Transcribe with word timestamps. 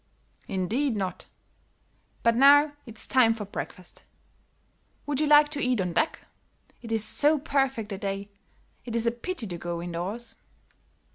"Indeed 0.47 0.95
not; 0.95 1.25
but 2.23 2.35
now 2.35 2.71
it's 2.87 3.05
time 3.05 3.35
for 3.35 3.45
breakfast. 3.45 4.03
Would 5.05 5.19
you 5.19 5.27
like 5.27 5.49
to 5.49 5.61
eat 5.61 5.79
on 5.79 5.93
deck? 5.93 6.21
It 6.81 6.91
is 6.91 7.05
so 7.05 7.37
perfect 7.37 7.91
a 7.91 7.99
day, 7.99 8.31
it 8.83 8.95
is 8.95 9.05
a 9.05 9.11
pity 9.11 9.45
to 9.45 9.59
go 9.59 9.79
indoors." 9.79 10.37